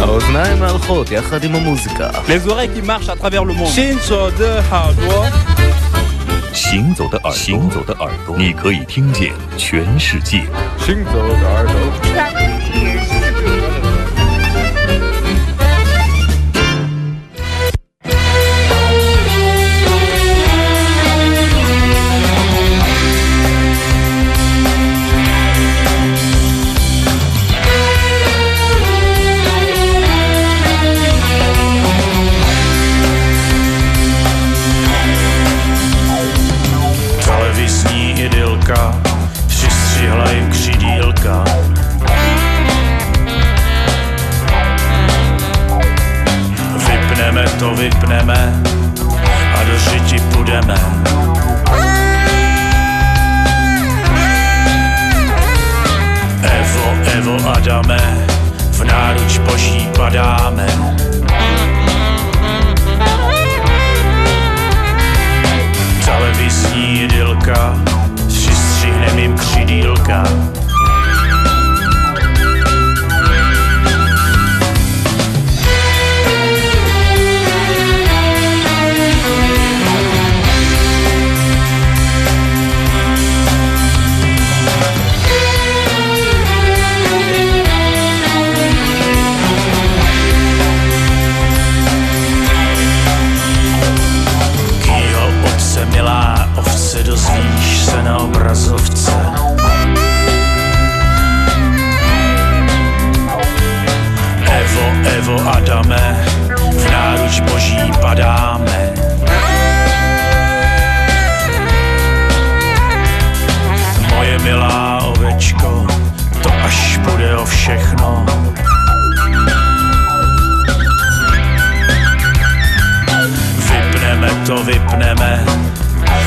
[0.01, 2.11] האוזניים ההולכות יחד עם המוזיקה.
[2.29, 3.73] Les oreilles qui marchent à travers le monde.
[3.75, 5.31] Shinzo de Hardwa.
[6.53, 10.45] 行走的耳朵，行走的耳朵，你可以听见全世界。
[10.79, 11.75] 行走的耳朵。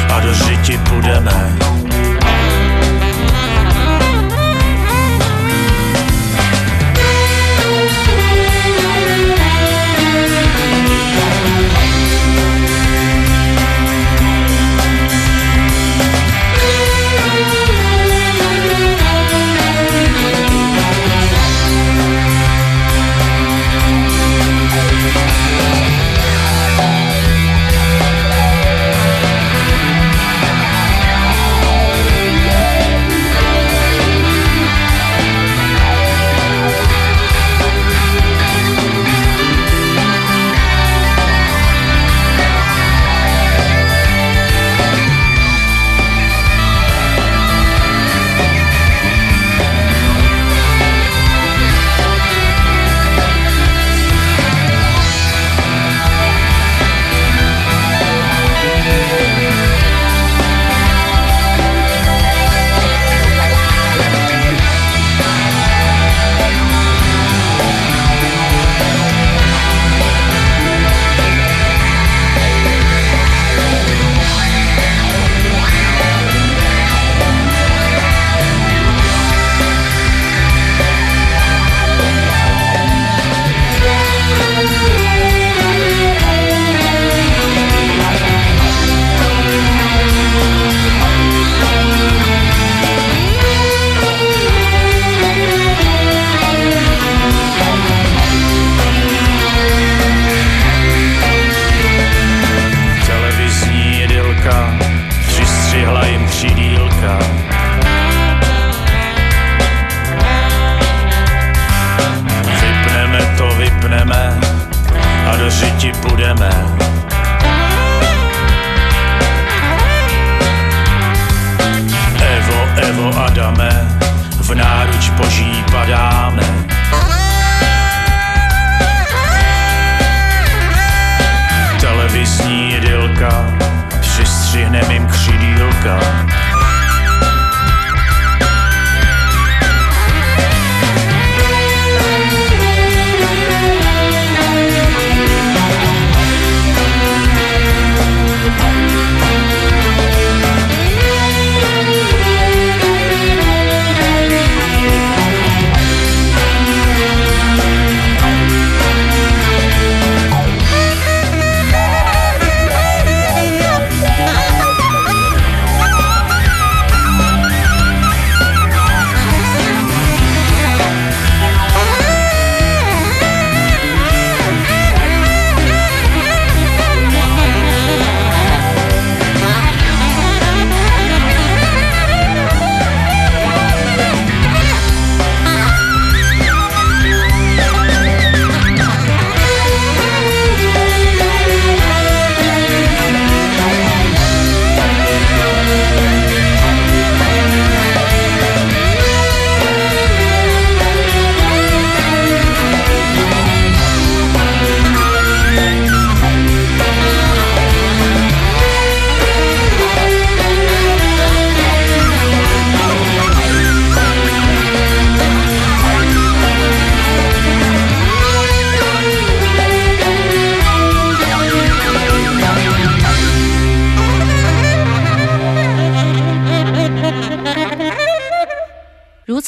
[0.09, 1.88] a do žiti budeme.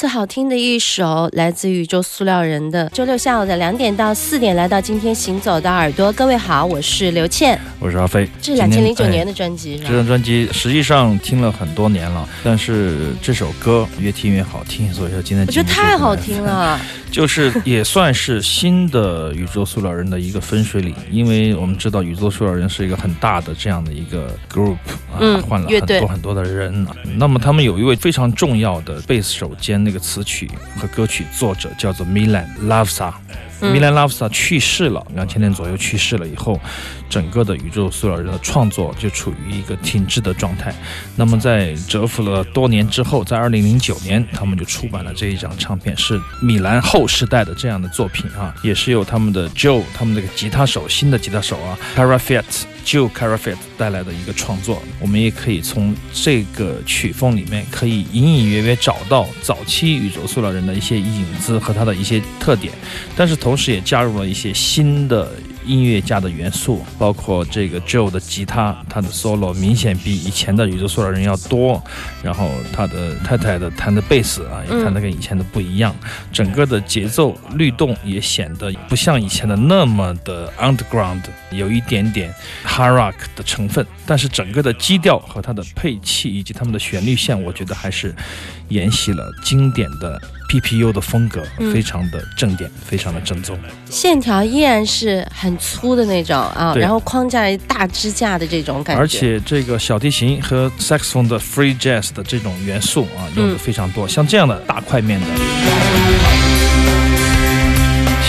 [0.08, 2.88] 好听的一首来自宇宙塑料人的。
[2.88, 6.12] 周六下午的两点到四点，来到今天行走的耳朵。
[6.12, 8.28] 各位好，我是刘倩，我是阿飞。
[8.40, 16.80] 这是两千零九年的专辑，这张专辑实际上听了很多年了，但是这首歌越听越好听，所以说今天我觉得太好听了。
[17.12, 24.78] 就是也算是新的宇宙塑料人的一个分水岭，因为我们知道宇宙塑料人是一个很大的这样的一个 group
[25.12, 26.86] 啊，换了很多很多的人。
[27.18, 33.12] 那么他们有一位非常重要的贝斯手兼那个词曲和歌曲作者，叫做 Milan Lavsa。
[33.60, 36.60] 米兰拉夫萨去世了，两千年左右去世了以后，
[37.12, 40.74] 整个的宇宙塑料人的创作就处于一个停滞的状态。
[41.14, 53.54] 那么在蛰伏了多年之后，在二零零九年，他们就出版了这一张唱片，是米兰后世代的这样的作品啊，也是由他们的 Joe，他们这个吉他手，新的吉他手啊 c a r a f e t Joe c a r a f e
[53.54, 54.82] t 带来的一个创作。
[54.98, 62.72] 我们也可以从这个曲风里面，可以隐隐约约找到早期宇宙塑料人的一些影子和他的一些特点，
[63.14, 63.36] 但是。
[63.42, 65.28] 同时也加入了一些新的
[65.64, 71.82] 音乐家的元素，包括这个 Joe 的吉他，他的 solo 明显比以前的宇宙塑料人要多。
[72.22, 75.94] 然后他的太太的弹的贝斯啊，也弹的跟以前的不一样。
[76.32, 82.32] 整个的节奏律动也显得不像以前的那么的 underground，有一点点
[82.64, 83.86] hard rock 的成分。
[84.06, 88.14] 但是整个的基调和它的配器以及他们的旋律线，我觉得还是
[88.68, 90.20] 沿袭了经典的。
[90.52, 93.58] PPU 的风格非常的正点，非常的正宗，
[93.88, 106.51] 线条依然是很粗的那种啊，然后框架大支架的这种感觉，而且这个小提琴和 saxophone 的 free jazz 的这种元素啊，用的非常多，像这样的大块面的。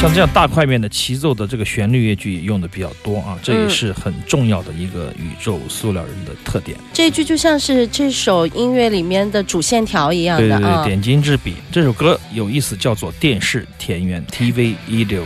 [0.03, 6.77] 像这样大块面的齐奏的这个旋律乐句也用的比较多啊，这也是很重要的一个宇宙塑料人的特点。
[6.91, 11.53] 这一句就像是这首音乐里面的主线条一样的啊，点睛之笔。
[11.71, 15.23] 这首歌有意思，叫做《电视田园》TV 一六。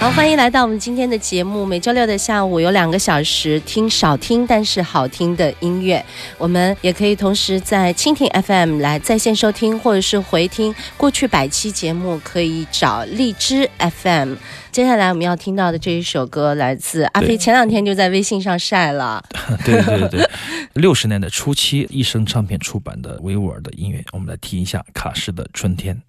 [0.00, 1.66] 好，欢迎来到我们今天的节目。
[1.66, 6.02] 每周六的下午有两个小时听少听但是好听的音乐，
[6.38, 14.36] 我们也可以同时在蜻蜓 FM 来在线收听，或者是回听过去百期节目，可以找荔枝 FM。
[14.72, 19.22] 接下来我们要听到的这一首歌来自阿飞，前两天就在微信上晒了。
[19.66, 20.30] 对对对，
[20.72, 26.00] 六十年代初期一生唱片出版的维吾尔的音乐，我们来听一下卡诗的《春天》。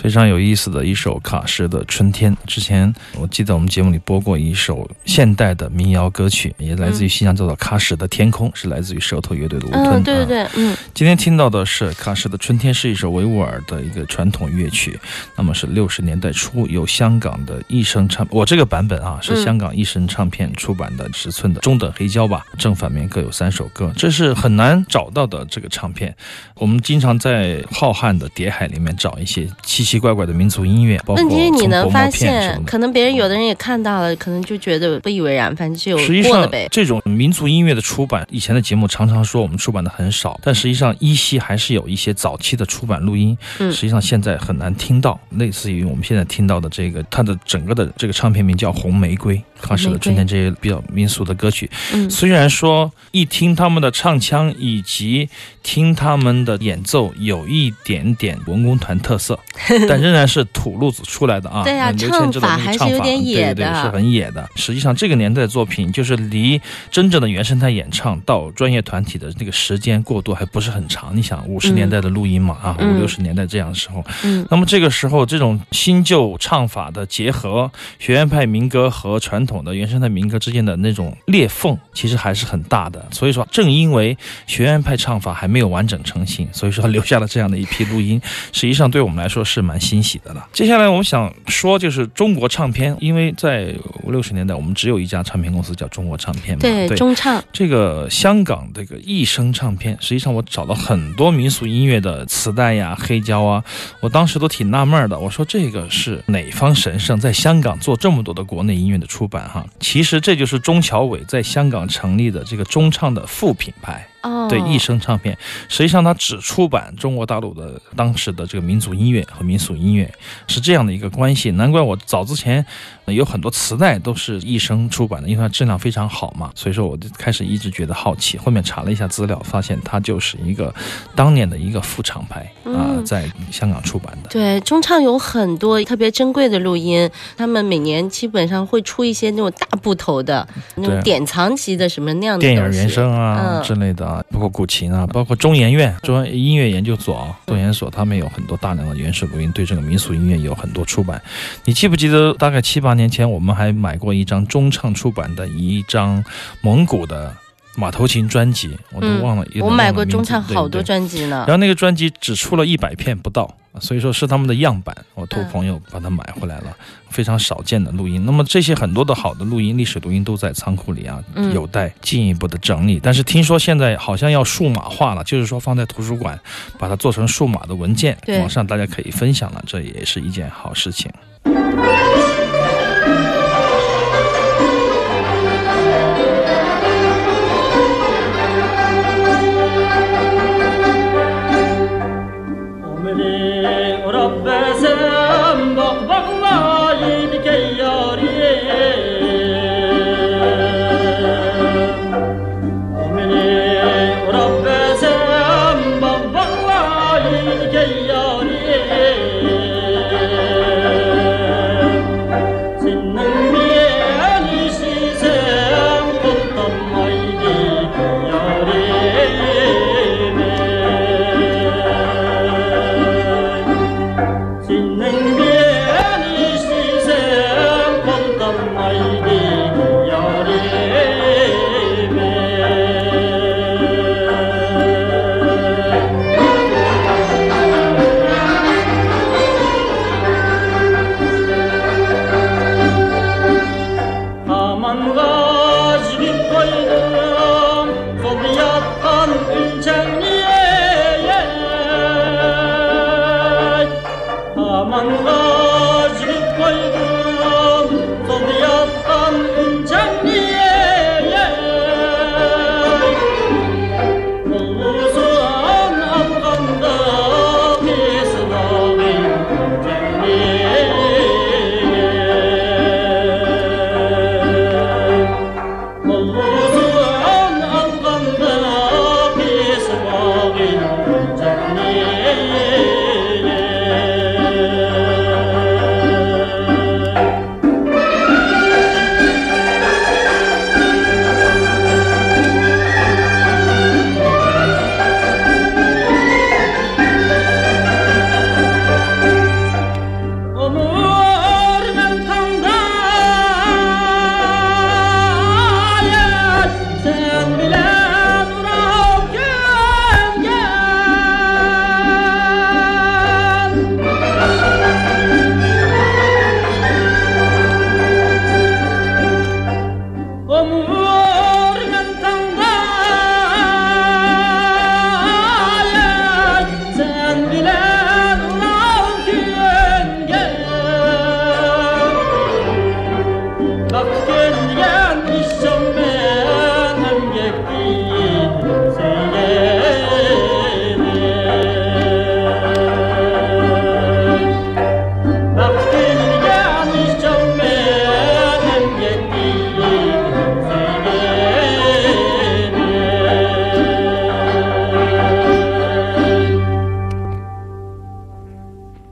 [0.00, 2.34] 非常有意思的一首卡什的《春天》。
[2.46, 9.68] 之前我记得我们节目里播过一首现代的民谣歌曲，也来自于新疆，叫做《喀什的天空》，是来自于舌头乐队的《。
[9.72, 10.74] 嗯，对对对，嗯。
[10.94, 14.98] 今天听到的是喀什的《春天》，是一首维吾尔的一个传统乐曲。
[15.36, 26.16] 那么是六十年代初由香港的一声唱，我这个版本啊是香港一声唱片出版的尺寸的中等黑胶吧，正反面各有三首歌，这是很难找到的这个唱片。
[26.54, 35.96] 我们经常在浩瀚的谍海里面找一些奇奇怪怪的民族音乐，包括问题是你能发现，可能别人有的人也看到了，可能就觉得不以为然，反正就
[36.28, 36.68] 过了呗。
[36.70, 49.36] 这种民族音乐的出版，以前的节目常常说我们出版的很少，但实际上依稀还是有一些早期的出版录音，嗯实际上现在很难听到，类似于我们现在听到的这个，它的整个的这个唱片名叫《红玫瑰》。
[49.60, 51.70] 康氏的春天这些比较民俗的歌曲，
[52.08, 55.28] 虽然说一听他们的唱腔以及
[55.62, 59.38] 听他们的演奏有一点点文工团特色，
[59.88, 61.62] 但仍然是土路子出来的啊。
[61.64, 64.48] 对啊，唱法还是有点野的，是很野的。
[64.56, 66.58] 实际上这个年代的作品，就是离
[66.90, 71.14] 真正的原生态演唱到专业团体的那个时间过渡还不是很长。
[71.14, 79.40] 你想五十年代的录音嘛，啊，五六十年代这样的时候，嗯，那么这个时候这种新旧唱法的结合，学院派民歌和传。
[79.50, 83.04] 统的原生态民歌之间的那种裂缝，其实还是很大的。
[83.10, 88.20] 所以说，正因为学院派唱法还没有完整成型，所以说留下了这样的一批录音，
[88.52, 90.48] 实际上对我们来说是蛮欣喜的了。
[90.52, 93.72] 接下来我们想说，就是中国唱片，因为在
[94.02, 97.40] 五六十年代，我们只有一家唱片公司叫中国唱片嘛，对，对中唱。
[97.52, 103.62] 这个香港这个一声唱片，实际上我找了很多民俗音乐的磁带呀、黑胶啊，
[104.00, 105.16] 我当时都挺纳闷的。
[105.16, 109.48] 我说这个是哪方神圣，在香港做这么多的国内音乐的出版？
[109.48, 114.04] 哈，其实这就是钟乔伟在香港成立的这个中唱的副品牌。
[114.22, 115.36] 哦，对，一生唱片，
[115.68, 120.12] 实际上它只出版中国大陆的当时的这个民族音乐和民俗音乐，
[120.46, 121.50] 是这样的一个关系。
[121.52, 122.64] 难怪我早之前
[123.06, 126.50] 有很多磁带都是一生出版的，因为它质量非常好嘛。
[126.54, 130.74] 所以说我就开始一直觉得好奇，后面查了一下资料，发现它就是一个
[131.14, 134.28] 当年的一个副厂牌啊，在香港出版的。
[134.28, 144.09] 对，中唱有很多特别珍贵的录音，他们每年基本上会出一些那种大部头的那种典藏级的什么那样的电影原声啊之类的。
[144.10, 151.22] 啊，包括古琴啊，包括中研院中音乐研究所啊，中研所他们有很多大量的原始录音，对这个民俗音乐有很多出版。
[151.64, 156.24] 你记不记得大概七八年前，我们还买过一张中唱出版的一张
[156.60, 157.32] 蒙古的
[157.76, 159.46] 马头琴专辑，我都忘了。
[159.60, 161.44] 我买过中唱好多专辑呢。
[161.46, 163.56] 然后那个专辑只出了一百片不到。
[163.80, 166.76] 所以说是他们的样板，我托朋友把它买回来了，
[167.08, 168.26] 非常少见的录音。
[168.26, 171.22] 那么这些很多的好的录音，历史录音都在仓库里啊，
[171.54, 172.98] 有待进一步的整理。
[173.00, 176.36] 但是听说现在好像要数码化了，就是说放在图书馆，
[176.80, 181.08] 把它做成数码的文件，网上大家可以分享了，这也是一件好事情。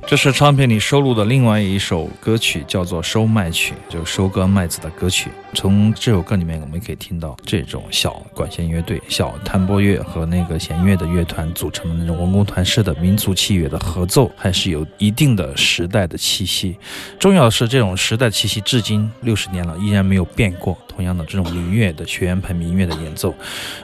[0.08, 5.30] 这是唱片里收录的另外一首歌曲，叫做《收麦曲》，就收割麦子的歌曲。
[5.52, 16.74] 从这首歌里面，我们可以听到这种小管弦乐队、小弹拨乐和那个弦乐的乐团组成的那种文工团式的民族器乐的合奏，还是有一定的时代的气息。
[17.18, 20.74] 重要的是，这种时代气息至今六十年了，依然没有变过。
[20.88, 23.34] 同样的，这种民乐的学院派民乐的演奏，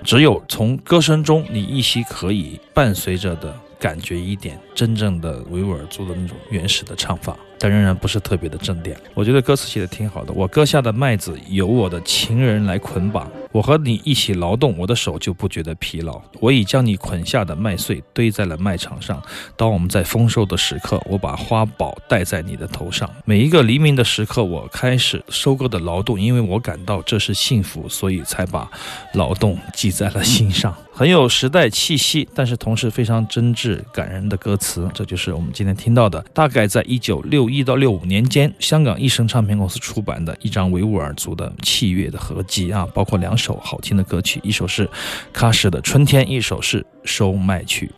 [0.02, 3.54] 只有从歌声中，你依稀可以伴随着的。
[3.84, 7.38] 感觉一点真正的维吾尔族的那种原始的唱法。
[7.58, 8.96] 但仍然不是特别的正点。
[9.14, 10.32] 我觉得歌词写的挺好的。
[10.32, 16.20] 我割下的麦子由我的情人来捆绑，我和你一起劳动，我的手就不觉得疲劳。
[16.40, 19.22] 我已将你捆下的麦穗堆在了麦场上。
[19.56, 23.08] 当我们在丰收的时刻，我把花宝戴在你的头上。
[23.24, 28.68] 每一个黎明的时刻，我开始收割的劳动，因为我感到这是幸福，所以才把
[29.14, 30.74] 劳动记在了心上。
[30.92, 34.88] 很有时代气息，但是同时非常真挚感人的歌词。
[34.94, 36.24] 这就是我们今天听到的。
[36.32, 37.43] 大概在一九六。
[37.48, 44.88] 一到六五年间，香港一生唱片公司出版的一张维吾尔族的器乐的合集啊，包括两首好听的歌曲，一首是
[45.32, 47.90] 喀什的春天，一首是收麦曲。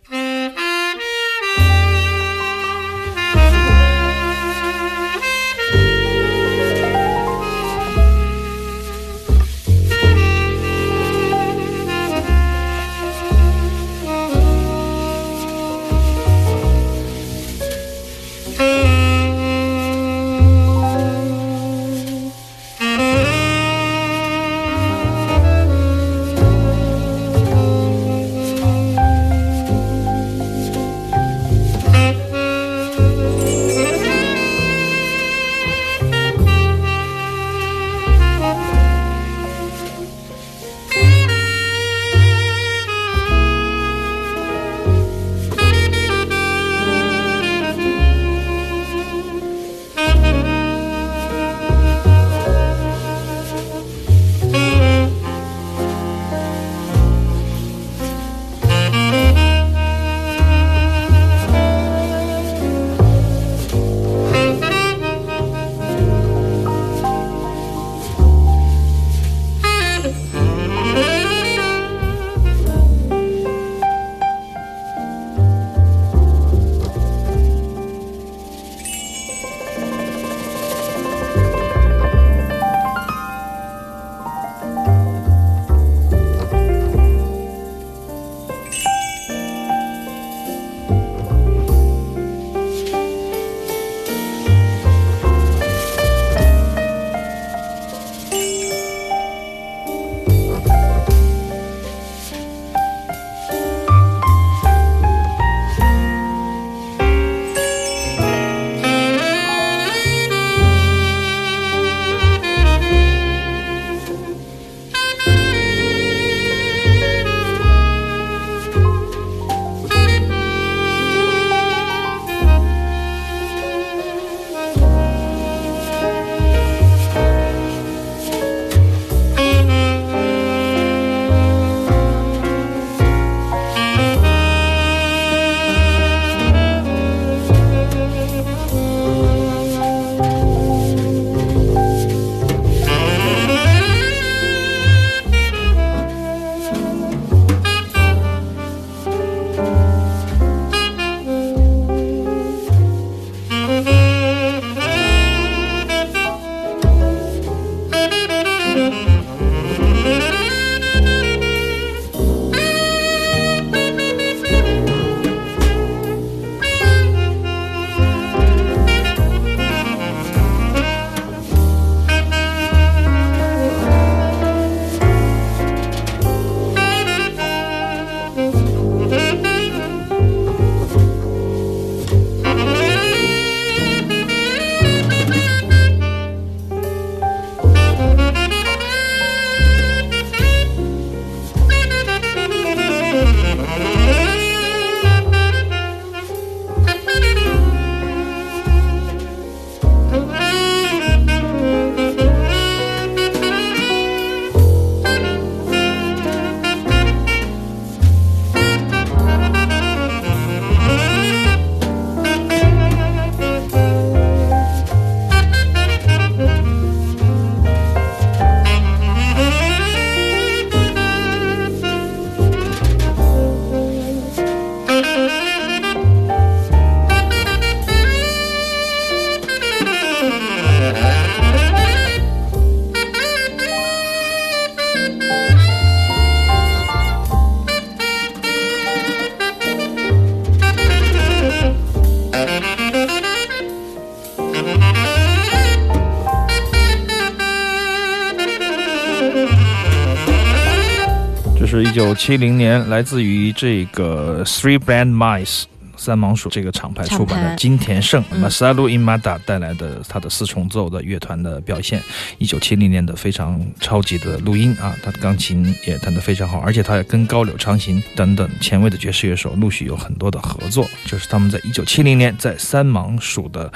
[251.67, 255.63] 是一九七零年来自于这个 Three Band Mice。
[255.99, 261.99] 三盲鼠这个厂牌出版的金田胜 Masaru Imada 带来的他的四重奏的乐团的表现，
[262.37, 273.73] 一九七零年的非常超级的录音啊，他的钢琴也弹得非常好，而且他也跟高柳昌行等等前卫的爵士乐手陆续有很多的合作，就是他们在一九七零年在三盲鼠的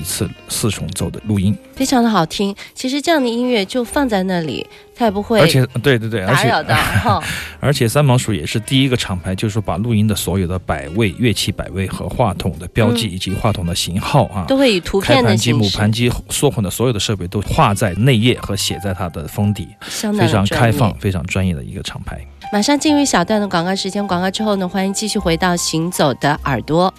[0.00, 2.54] 一次四重奏的录音，非常的好听。
[2.72, 4.64] 其实这样的音乐就放在那里。
[4.96, 7.22] 它也不会，而且对对对，打扰到 哈。
[7.60, 15.36] 而且三毛鼠也是第一个厂牌，就是说把录音的所有的摆位、乐器摆位和话筒的标记以及话筒的型号啊，都会以图片的形式。
[15.36, 22.20] 开盘机、母盘机、缩混的所有的设备都画在内页和写在它的封底，非常开放、非常专业的一个厂牌。
[22.52, 26.92] 马上进入一小段的广告时间，广告之后呢，欢迎继续回到行走的耳朵。